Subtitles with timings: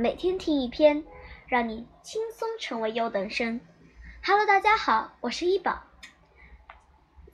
[0.00, 1.02] 每天听一篇，
[1.48, 3.60] 让你轻松成为优等生。
[4.24, 5.82] Hello，大家好，我是一宝。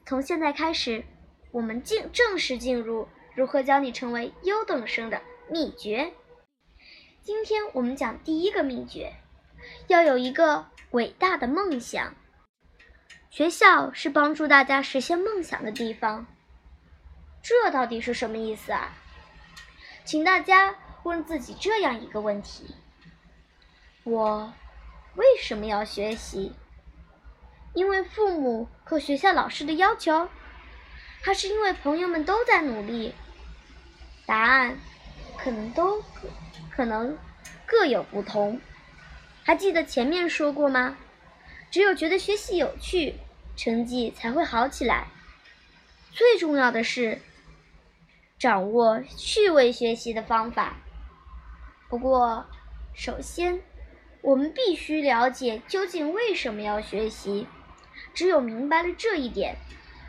[0.06, 1.04] 从现在开始，
[1.52, 6.14] 我们进正式进入如何教你成为优等生的秘诀。
[7.22, 9.12] 今天我们讲第一个秘诀，
[9.88, 12.14] 要有一个伟大的梦想。
[13.28, 16.26] 学校是帮助大家实现梦想的地方。
[17.42, 18.94] 这到底是什么意思啊？
[20.06, 20.78] 请大家。
[21.04, 22.74] 问自己这样一个问题：
[24.04, 24.52] 我
[25.14, 26.52] 为什么要学习？
[27.74, 30.28] 因为父母和学校老师的要求，
[31.22, 33.14] 还是因为朋友们都在努力？
[34.24, 34.78] 答案
[35.36, 36.02] 可能都
[36.70, 37.18] 可能
[37.66, 38.58] 各有不同。
[39.42, 40.96] 还记得前面说过吗？
[41.70, 43.16] 只有觉得学习有趣，
[43.56, 45.08] 成绩才会好起来。
[46.12, 47.20] 最重要的是，
[48.38, 50.76] 掌握趣味学习的方法。
[51.88, 52.46] 不过，
[52.92, 53.60] 首先，
[54.20, 57.46] 我们必须了解究竟为什么要学习。
[58.12, 59.56] 只有明白了这一点，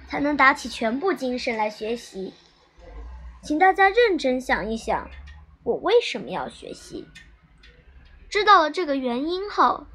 [0.08, 2.34] 才能打起全部精神来学习。
[3.44, 5.10] 请大家认真想一想，
[5.64, 7.08] 我为什么要学习？
[8.30, 9.86] 知道了这个原因后，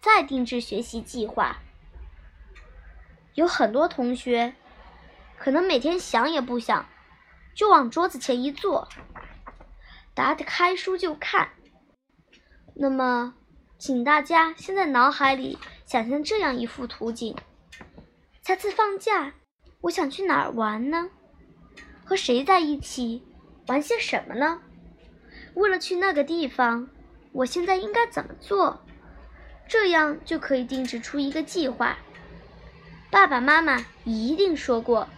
[0.00, 1.58] 再定制学习计划。
[3.34, 4.54] 有很多同学，
[5.38, 6.88] 可能每天想也不想，
[7.54, 8.88] 就往桌子前一坐。
[10.18, 11.50] 打开书就看。
[12.74, 13.34] 那么，
[13.78, 17.36] 请大家先在脑海里想象这样一幅图景：
[18.42, 19.34] 下次放假，
[19.82, 21.10] 我想去哪儿玩呢？
[22.04, 23.22] 和谁在一起？
[23.68, 24.60] 玩些什么呢？
[25.54, 26.90] 为了去那个地方，
[27.30, 28.84] 我现在应该怎么做？
[29.68, 31.96] 这样就可以定制出一个计划。
[33.08, 35.08] 爸爸妈妈一定说过，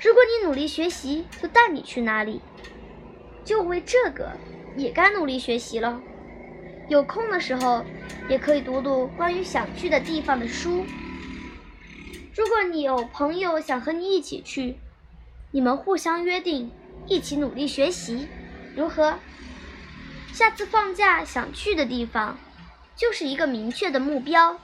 [0.00, 2.40] 如果你努力学习，就带你去哪里。
[3.44, 4.30] 就为这个，
[4.76, 6.00] 也该努力学习了。
[6.88, 7.84] 有空的时候，
[8.28, 10.84] 也可以读读关于想去的地方的书。
[12.34, 14.76] 如果你有朋友想和你一起去，
[15.50, 16.70] 你们互相约定，
[17.06, 18.26] 一起努力学习，
[18.74, 19.18] 如何？
[20.32, 22.38] 下次放假想去的地方，
[22.96, 24.58] 就是一个明确的目标。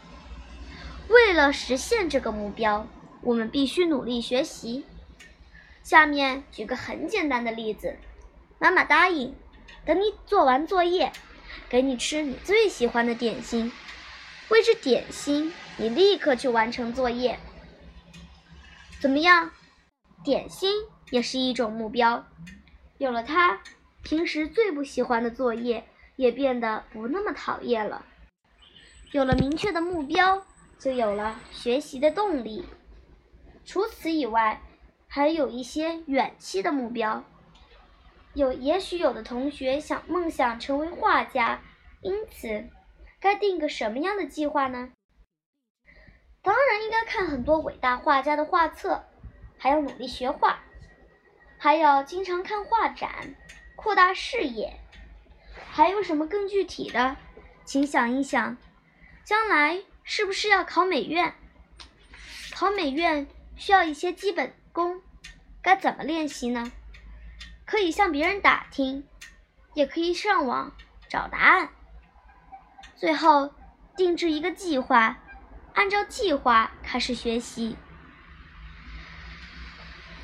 [1.09, 2.87] 为了实现这个目标，
[3.23, 4.85] 我们必须努力学习。
[5.83, 7.97] 下面举个很简单的例子。
[8.59, 9.35] 妈妈答应，
[9.85, 11.13] 等你做完作业，
[11.69, 13.71] 给你吃你最喜欢的点心。
[14.49, 17.39] 为这点心，你立刻去完成作业。
[19.01, 19.53] 怎么样？
[20.25, 20.73] 点心
[21.11, 22.27] 也是一种目标。
[22.99, 23.61] 有了它，
[24.03, 25.87] 平时最不喜欢的作业
[26.17, 28.05] 也变得不那么讨厌了。
[29.13, 30.45] 有了明确的目标，
[30.81, 32.65] 就有了学习的动力。
[33.65, 34.61] 除此以外，
[35.07, 37.23] 还有一些远期的目标。
[38.35, 41.61] 有，也许有的同学想梦想成为画家，
[42.03, 42.69] 因此
[43.19, 44.91] 该定个什么样的计划呢？
[46.43, 49.05] 当然应该看很多伟大画家的画册，
[49.59, 50.61] 还要努力学画，
[51.59, 53.35] 还要经常看画展，
[53.75, 54.79] 扩大视野。
[55.71, 57.17] 还有什么更具体的？
[57.65, 58.57] 请想一想，
[59.25, 61.35] 将来是不是要考美院？
[62.53, 65.03] 考美院需要一些基本功，
[65.61, 66.73] 该怎么练习呢？
[67.71, 69.07] 可以向别人打听，
[69.75, 70.73] 也可以上网
[71.07, 71.69] 找答案。
[72.97, 73.53] 最后
[73.95, 75.19] 定制一个计划，
[75.75, 77.77] 按照计划开始学习。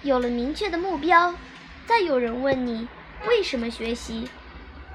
[0.02, 1.34] 有了明确的目标，
[1.86, 2.88] 再有人问你
[3.26, 4.30] 为什么学习，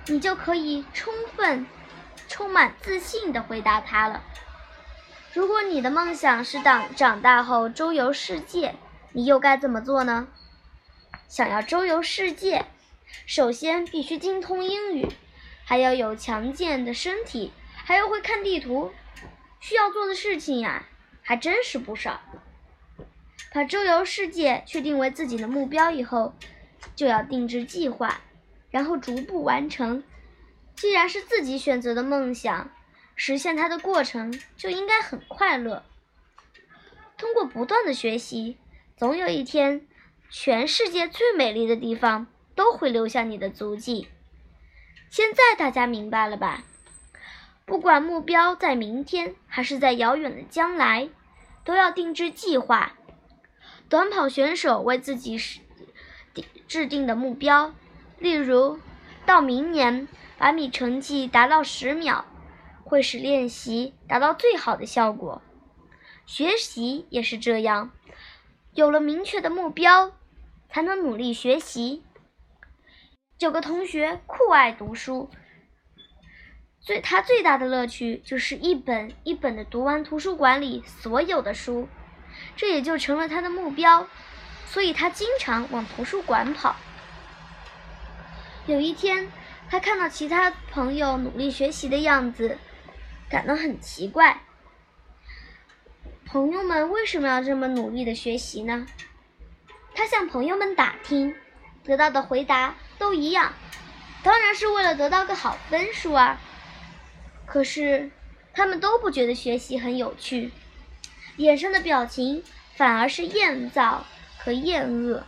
[0.07, 1.67] 你就可以充分、
[2.27, 4.23] 充满自信地回答他了。
[5.33, 8.75] 如果你的梦想是长长大后周游世界，
[9.13, 10.27] 你又该怎么做呢？
[11.29, 12.65] 想要周游世界，
[13.27, 15.07] 首先必须精通英语，
[15.63, 18.91] 还要有强健的身体，还要会看地图。
[19.59, 20.87] 需要做的事情呀，
[21.21, 22.19] 还真是不少。
[23.53, 26.33] 把周游世界确定为自己的目标以后，
[26.95, 28.21] 就要定制计划，
[28.71, 30.03] 然后逐步完成。
[30.75, 32.71] 既然是自己选择的梦想，
[33.15, 35.85] 实现它的过程就应该很快乐。
[37.19, 38.57] 通过不断的学习，
[38.97, 39.85] 总有一天。
[40.31, 44.07] 全世界最美丽的地方都会留下你的足迹。
[45.09, 46.63] 现在大家明白了吧？
[47.65, 51.09] 不管目标在明天还是在遥远的将来，
[51.63, 52.93] 都要定制计划。
[53.89, 55.39] 短跑选手为自己
[56.67, 57.73] 制定的目标，
[58.19, 58.79] 例如
[59.25, 62.25] 到明年百米成绩达到十秒，
[62.83, 65.41] 会使练习达到最好的效果。
[66.27, 67.91] 学习也是这样，
[68.75, 70.11] 有了明确的目标。
[70.69, 72.03] 才能努力学习。
[73.39, 75.29] 有个同学酷爱读书，
[76.79, 81.87] 最他最大的乐趣就是一本一本的读完图书馆里所有的书，
[82.55, 84.07] 这也就成了他的目标，
[84.67, 86.75] 所以他经常往图书馆跑。
[88.67, 89.31] 有一天，
[89.69, 92.57] 他看到其他朋友努力学习的样子，
[93.29, 94.41] 感到很奇怪。
[96.25, 98.85] 朋友们为什么要这么努力的学习呢？
[99.99, 101.35] 他向朋友们打听，
[101.83, 103.51] 得到的回答都一样，
[104.23, 106.39] 当然是为了得到个好分数啊。
[107.45, 108.09] 可是，
[108.53, 110.53] 他们都不觉得学习很有趣，
[111.35, 112.41] 脸上的表情
[112.77, 114.05] 反而是厌躁
[114.37, 115.25] 和厌恶。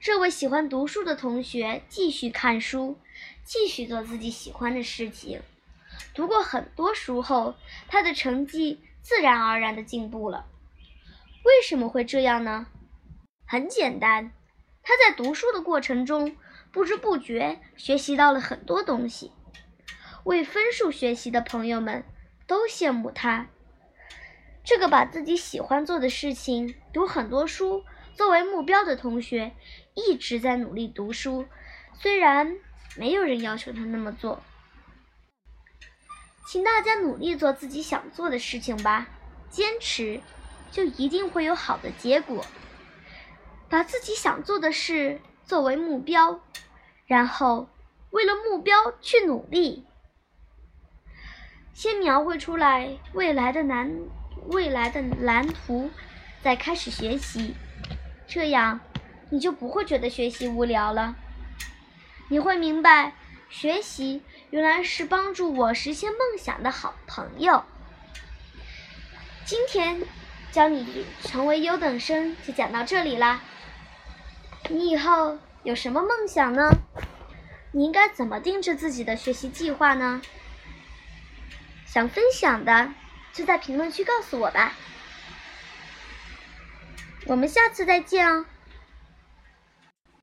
[0.00, 2.98] 这位喜欢读书的同学继续看书，
[3.44, 5.42] 继续做自己喜欢的事情。
[6.14, 7.56] 读过很多书后，
[7.88, 10.46] 他的成绩自然而然的进步了。
[11.44, 12.66] 为什么会这样呢？
[13.46, 14.32] 很简单，
[14.82, 16.36] 他在读书的过程中
[16.72, 19.30] 不知不觉学习到了很多东西。
[20.24, 22.02] 为分数学习的朋友们
[22.46, 23.48] 都羡慕他。
[24.64, 29.52] 这个把自己喜欢做的事情、读很多书作为目标的同学，
[29.92, 31.44] 一直在努力读书，
[31.92, 32.56] 虽然
[32.96, 34.42] 没有人要求他那么做。
[36.48, 39.08] 请大家努力做自己想做的事情吧，
[39.50, 40.22] 坚持，
[40.74, 42.44] 就一定会有好的结果。
[43.68, 46.40] 把自己想做的事作为目标，
[47.06, 47.68] 然后
[48.10, 49.86] 为了目标去努力。
[51.72, 53.96] 先描绘出来未来的蓝
[54.48, 55.90] 未来的蓝图，
[56.42, 57.54] 再开始学习，
[58.26, 58.80] 这样
[59.30, 61.14] 你就不会觉得学习无聊了。
[62.28, 63.14] 你会明白，
[63.48, 67.62] 学习原来是帮助我实现梦想的好朋友。
[69.44, 70.02] 今天
[70.54, 73.42] 教你成为优等生就讲到这里啦。
[74.70, 76.70] 你以后有什么梦想呢？
[77.72, 80.22] 你应该怎么定制自己的学习计划呢？
[81.86, 82.92] 想分享的，
[83.32, 84.74] 就在评论区告诉我吧。
[87.26, 88.46] 我们下次再见哦。